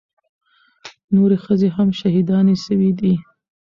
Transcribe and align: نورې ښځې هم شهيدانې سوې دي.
نورې 1.15 1.37
ښځې 1.45 1.67
هم 1.75 1.89
شهيدانې 1.99 2.55
سوې 2.65 2.91
دي. 2.99 3.13